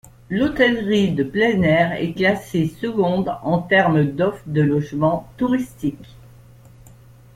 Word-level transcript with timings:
L'hôtellerie 0.31 1.11
de 1.13 1.23
plein 1.23 1.61
aire 1.61 1.91
est 1.93 2.13
classée 2.13 2.73
seconde 2.81 3.29
en 3.43 3.59
terme 3.61 4.03
d'offre 4.03 4.41
de 4.47 4.61
logements 4.63 5.31
touristiques. 5.37 6.15